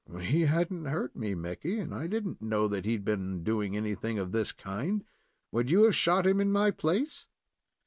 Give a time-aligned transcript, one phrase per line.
[0.21, 3.77] "He hadn't hurt me, Mickey, and I did n't know that he had been doing
[3.77, 5.03] anything of this kind.
[5.51, 7.27] Would you have shot him, in my place?"